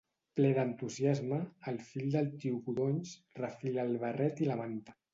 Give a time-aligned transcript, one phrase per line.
[0.37, 1.39] Ple d'entusiasme,
[1.73, 3.15] el fill del tio Codonys
[3.45, 5.03] refila el barret i la manta.